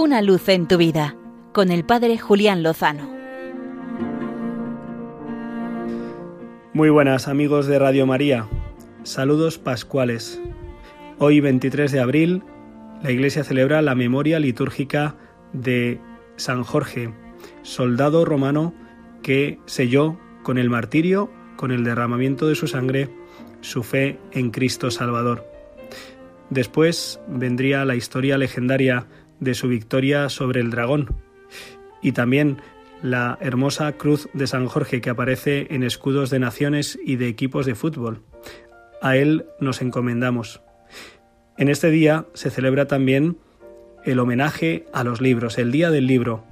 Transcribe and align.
Una 0.00 0.22
luz 0.22 0.48
en 0.48 0.68
tu 0.68 0.76
vida 0.76 1.16
con 1.52 1.72
el 1.72 1.84
Padre 1.84 2.18
Julián 2.18 2.62
Lozano. 2.62 3.10
Muy 6.72 6.88
buenas 6.88 7.26
amigos 7.26 7.66
de 7.66 7.80
Radio 7.80 8.06
María. 8.06 8.46
Saludos 9.02 9.58
pascuales. 9.58 10.40
Hoy 11.18 11.40
23 11.40 11.90
de 11.90 11.98
abril 11.98 12.44
la 13.02 13.10
Iglesia 13.10 13.42
celebra 13.42 13.82
la 13.82 13.96
memoria 13.96 14.38
litúrgica 14.38 15.16
de 15.52 16.00
San 16.36 16.62
Jorge, 16.62 17.12
soldado 17.62 18.24
romano 18.24 18.74
que 19.24 19.58
selló 19.66 20.16
con 20.44 20.58
el 20.58 20.70
martirio, 20.70 21.28
con 21.56 21.72
el 21.72 21.82
derramamiento 21.82 22.46
de 22.46 22.54
su 22.54 22.68
sangre, 22.68 23.10
su 23.62 23.82
fe 23.82 24.20
en 24.30 24.52
Cristo 24.52 24.92
Salvador. 24.92 25.44
Después 26.50 27.20
vendría 27.26 27.84
la 27.84 27.96
historia 27.96 28.38
legendaria 28.38 29.08
de 29.40 29.54
su 29.54 29.68
victoria 29.68 30.28
sobre 30.28 30.60
el 30.60 30.70
dragón 30.70 31.14
y 32.02 32.12
también 32.12 32.58
la 33.02 33.38
hermosa 33.40 33.92
cruz 33.92 34.28
de 34.32 34.46
San 34.46 34.66
Jorge 34.66 35.00
que 35.00 35.10
aparece 35.10 35.68
en 35.70 35.82
escudos 35.82 36.30
de 36.30 36.38
naciones 36.38 36.98
y 37.04 37.16
de 37.16 37.28
equipos 37.28 37.66
de 37.66 37.74
fútbol. 37.74 38.22
A 39.00 39.16
él 39.16 39.46
nos 39.60 39.80
encomendamos. 39.82 40.60
En 41.56 41.68
este 41.68 41.90
día 41.90 42.26
se 42.34 42.50
celebra 42.50 42.86
también 42.86 43.38
el 44.04 44.18
homenaje 44.18 44.86
a 44.92 45.04
los 45.04 45.20
libros, 45.20 45.58
el 45.58 45.72
Día 45.72 45.90
del 45.90 46.06
Libro, 46.06 46.44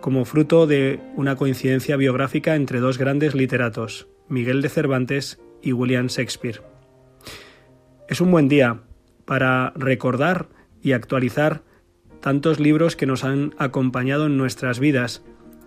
como 0.00 0.24
fruto 0.24 0.66
de 0.66 1.00
una 1.14 1.36
coincidencia 1.36 1.96
biográfica 1.96 2.54
entre 2.54 2.80
dos 2.80 2.96
grandes 2.96 3.34
literatos, 3.34 4.08
Miguel 4.28 4.62
de 4.62 4.68
Cervantes 4.68 5.40
y 5.62 5.72
William 5.72 6.06
Shakespeare. 6.06 6.62
Es 8.08 8.20
un 8.20 8.30
buen 8.30 8.48
día 8.48 8.80
para 9.24 9.72
recordar 9.76 10.48
y 10.82 10.92
actualizar 10.92 11.62
tantos 12.20 12.60
libros 12.60 12.96
que 12.96 13.06
nos 13.06 13.24
han 13.24 13.54
acompañado 13.58 14.26
en 14.26 14.36
nuestras 14.36 14.78
vidas 14.78 15.22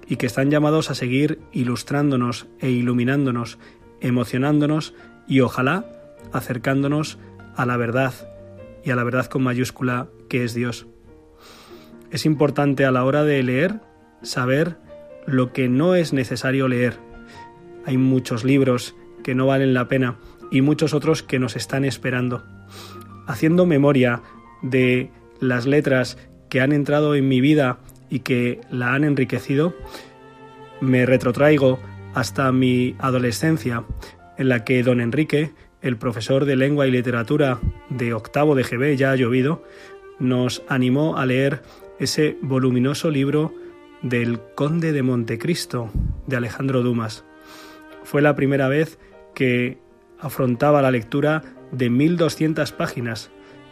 y 0.08 0.18
que 0.18 0.26
están 0.26 0.52
llamados 0.52 0.90
a 0.90 0.96
seguir 0.96 1.40
ilustrándonos 1.52 2.48
e 2.60 2.70
iluminándonos, 2.70 3.58
emocionándonos 4.02 4.94
y 5.28 5.40
ojalá 5.40 5.86
acercándonos 6.32 7.18
a 7.56 7.66
la 7.66 7.78
verdad 7.78 8.14
y 8.84 8.92
a 8.92 8.96
la 8.96 9.04
verdad 9.04 9.28
con 9.28 9.44
mayúscula 9.44 10.08
que 10.30 10.44
es 10.44 10.54
Dios. 10.54 10.88
Es 12.12 12.26
importante 12.26 12.86
a 12.86 12.92
la 12.92 13.06
hora 13.06 13.24
de 13.24 13.42
leer 13.42 13.80
saber 14.22 14.78
lo 15.26 15.54
que 15.54 15.70
no 15.70 15.96
es 15.96 16.14
necesario 16.14 16.68
leer. 16.68 16.98
Hay 17.86 17.98
muchos 17.98 18.44
libros 18.44 18.96
que 19.24 19.36
no 19.36 19.48
valen 19.48 19.74
la 19.74 19.88
pena 19.88 20.18
y 20.52 20.62
muchos 20.62 20.94
otros 20.94 21.24
que 21.24 21.40
nos 21.40 21.56
están 21.56 21.86
esperando. 21.86 22.44
Haciendo 23.26 23.66
memoria 23.66 24.22
de 24.62 25.12
las 25.40 25.66
letras 25.66 26.18
que 26.54 26.62
han 26.62 26.72
entrado 26.72 27.16
en 27.16 27.28
mi 27.28 27.42
vida 27.42 27.80
y 28.12 28.20
que 28.20 28.62
la 28.70 28.94
han 28.94 29.04
enriquecido, 29.04 29.74
me 30.82 31.08
retrotraigo 31.08 31.80
hasta 32.14 32.52
mi 32.52 32.96
adolescencia, 33.00 33.86
en 34.38 34.50
la 34.50 34.64
que 34.64 34.84
don 34.84 35.02
Enrique, 35.02 35.52
el 35.82 35.98
profesor 35.98 36.46
de 36.46 36.56
lengua 36.56 36.86
y 36.86 36.92
literatura 36.92 37.60
de 37.90 38.14
octavo 38.14 38.54
de 38.54 38.62
GB, 38.62 38.96
ya 38.96 39.10
ha 39.10 39.16
llovido, 39.16 39.64
nos 40.20 40.62
animó 40.70 41.18
a 41.18 41.26
leer 41.26 41.64
ese 41.98 42.38
voluminoso 42.44 43.10
libro 43.10 43.56
del 44.04 44.40
Conde 44.54 44.92
de 44.92 45.02
Montecristo 45.02 45.90
de 46.28 46.36
Alejandro 46.36 46.84
Dumas. 46.84 47.26
Fue 48.04 48.22
la 48.22 48.36
primera 48.36 48.68
vez 48.68 49.00
que 49.34 49.80
afrontaba 50.20 50.84
la 50.84 50.92
lectura 50.92 51.42
de 51.72 51.90
1200 51.90 52.72
páginas 52.74 53.32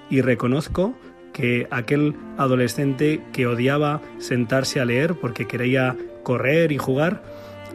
y 0.09 0.21
reconozco 0.21 0.95
que 1.33 1.67
aquel 1.71 2.15
adolescente 2.37 3.21
que 3.31 3.47
odiaba 3.47 4.01
sentarse 4.19 4.79
a 4.79 4.85
leer 4.85 5.15
porque 5.15 5.47
quería 5.47 5.95
correr 6.23 6.71
y 6.71 6.77
jugar, 6.77 7.23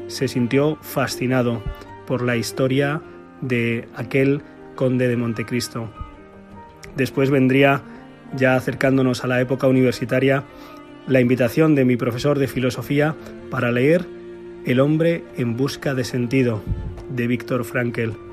se 0.09 0.29
sintió 0.29 0.77
fascinado 0.83 1.63
por 2.07 2.23
la 2.23 2.37
historia 2.37 3.03
de 3.41 3.89
aquel 3.97 4.43
conde 4.75 5.09
de 5.09 5.17
Montecristo. 5.17 5.91
Después 6.97 7.31
vendría, 7.31 7.83
ya 8.37 8.55
acercándonos 8.57 9.25
a 9.25 9.27
la 9.27 9.41
época 9.41 9.67
universitaria, 9.67 10.45
la 11.07 11.21
invitación 11.21 11.75
de 11.75 11.85
mi 11.85 11.97
profesor 11.97 12.39
de 12.39 12.49
filosofía 12.49 13.15
para 13.51 13.71
leer 13.71 14.07
El 14.65 14.81
hombre 14.81 15.23
en 15.37 15.57
busca 15.57 15.95
de 15.95 16.03
sentido, 16.03 16.61
de 17.09 17.29
Víctor 17.29 17.65
Frankl 17.65 18.26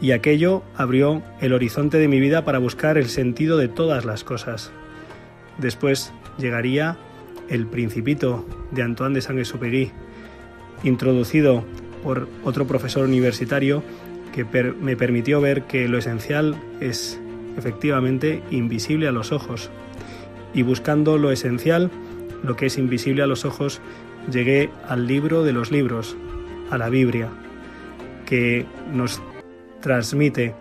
y 0.00 0.12
aquello 0.12 0.62
abrió 0.76 1.22
el 1.40 1.52
horizonte 1.52 1.98
de 1.98 2.08
mi 2.08 2.20
vida 2.20 2.44
para 2.44 2.58
buscar 2.58 2.98
el 2.98 3.08
sentido 3.08 3.56
de 3.56 3.68
todas 3.68 4.04
las 4.04 4.24
cosas. 4.24 4.70
Después 5.58 6.12
llegaría 6.38 6.98
El 7.48 7.66
Principito 7.66 8.46
de 8.72 8.82
Antoine 8.82 9.14
de 9.14 9.22
Saint-Exupéry, 9.22 9.92
introducido 10.84 11.64
por 12.02 12.28
otro 12.44 12.66
profesor 12.66 13.04
universitario 13.04 13.82
que 14.34 14.44
me 14.44 14.96
permitió 14.96 15.40
ver 15.40 15.62
que 15.62 15.88
lo 15.88 15.96
esencial 15.96 16.56
es 16.80 17.18
efectivamente 17.56 18.42
invisible 18.50 19.08
a 19.08 19.12
los 19.12 19.32
ojos. 19.32 19.70
Y 20.52 20.62
buscando 20.62 21.16
lo 21.16 21.30
esencial, 21.32 21.90
lo 22.42 22.54
que 22.54 22.66
es 22.66 22.76
invisible 22.76 23.22
a 23.22 23.26
los 23.26 23.46
ojos, 23.46 23.80
llegué 24.30 24.70
al 24.88 25.06
libro 25.06 25.42
de 25.42 25.52
los 25.52 25.70
libros, 25.70 26.16
a 26.70 26.76
la 26.76 26.90
Biblia, 26.90 27.30
que 28.26 28.66
nos 28.92 29.22
transmite 29.86 30.52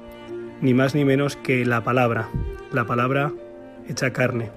ni 0.62 0.76
más 0.76 0.94
ni 0.94 1.04
menos 1.04 1.36
que 1.36 1.66
la 1.66 1.84
palabra, 1.84 2.30
la 2.72 2.86
palabra 2.86 3.34
hecha 3.90 4.14
carne. 4.14 4.52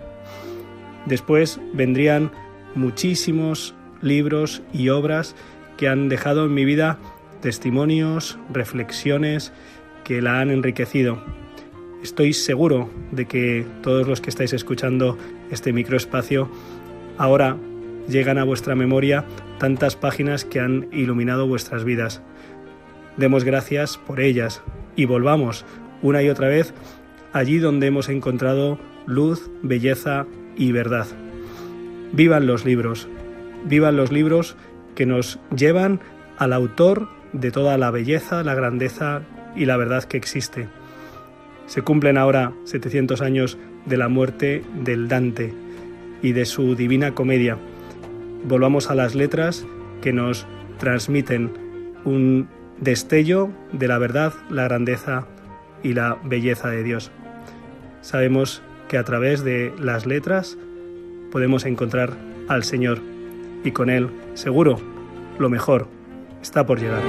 Después 1.06 1.58
vendrían 1.72 2.30
muchísimos 2.74 3.74
libros 4.02 4.60
y 4.74 4.90
obras 4.90 5.34
que 5.78 5.88
han 5.88 6.10
dejado 6.10 6.44
en 6.44 6.52
mi 6.52 6.66
vida 6.66 6.98
testimonios, 7.40 8.38
reflexiones 8.52 9.54
que 10.04 10.20
la 10.20 10.38
han 10.38 10.50
enriquecido. 10.50 11.18
Estoy 12.02 12.34
seguro 12.34 12.90
de 13.10 13.24
que 13.24 13.64
todos 13.82 14.06
los 14.06 14.20
que 14.20 14.28
estáis 14.28 14.52
escuchando 14.52 15.16
este 15.50 15.72
microespacio 15.72 16.50
ahora 17.16 17.56
llegan 18.06 18.36
a 18.36 18.44
vuestra 18.44 18.74
memoria 18.74 19.24
tantas 19.58 19.96
páginas 19.96 20.44
que 20.44 20.60
han 20.60 20.88
iluminado 20.92 21.46
vuestras 21.46 21.84
vidas. 21.84 22.20
Demos 23.18 23.44
gracias 23.44 23.98
por 23.98 24.20
ellas 24.20 24.62
y 24.96 25.04
volvamos 25.04 25.66
una 26.02 26.22
y 26.22 26.28
otra 26.28 26.48
vez 26.48 26.72
allí 27.32 27.58
donde 27.58 27.88
hemos 27.88 28.08
encontrado 28.08 28.78
luz, 29.06 29.50
belleza 29.62 30.26
y 30.56 30.70
verdad. 30.70 31.06
Vivan 32.12 32.46
los 32.46 32.64
libros, 32.64 33.08
vivan 33.64 33.96
los 33.96 34.12
libros 34.12 34.56
que 34.94 35.04
nos 35.04 35.40
llevan 35.54 36.00
al 36.38 36.52
autor 36.52 37.08
de 37.32 37.50
toda 37.50 37.76
la 37.76 37.90
belleza, 37.90 38.44
la 38.44 38.54
grandeza 38.54 39.22
y 39.56 39.64
la 39.64 39.76
verdad 39.76 40.04
que 40.04 40.16
existe. 40.16 40.68
Se 41.66 41.82
cumplen 41.82 42.16
ahora 42.18 42.52
700 42.64 43.20
años 43.20 43.58
de 43.84 43.96
la 43.96 44.08
muerte 44.08 44.62
del 44.84 45.08
Dante 45.08 45.52
y 46.22 46.32
de 46.32 46.46
su 46.46 46.76
divina 46.76 47.14
comedia. 47.14 47.58
Volvamos 48.44 48.90
a 48.90 48.94
las 48.94 49.14
letras 49.14 49.66
que 50.00 50.12
nos 50.12 50.46
transmiten 50.78 51.50
un 52.04 52.48
destello 52.80 53.50
de 53.72 53.88
la 53.88 53.98
verdad, 53.98 54.32
la 54.50 54.64
grandeza 54.64 55.26
y 55.82 55.94
la 55.94 56.18
belleza 56.24 56.68
de 56.68 56.82
Dios. 56.82 57.10
Sabemos 58.00 58.62
que 58.88 58.98
a 58.98 59.04
través 59.04 59.44
de 59.44 59.72
las 59.78 60.06
letras 60.06 60.56
podemos 61.30 61.64
encontrar 61.66 62.14
al 62.48 62.64
Señor 62.64 63.00
y 63.64 63.72
con 63.72 63.90
Él, 63.90 64.08
seguro, 64.34 64.80
lo 65.38 65.48
mejor 65.48 65.88
está 66.40 66.64
por 66.66 66.80
llegar. 66.80 67.02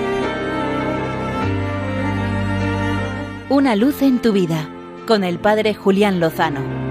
Una 3.49 3.75
luz 3.75 4.01
en 4.01 4.19
tu 4.19 4.33
vida 4.33 4.69
con 5.07 5.23
el 5.23 5.39
Padre 5.39 5.73
Julián 5.73 6.19
Lozano. 6.19 6.88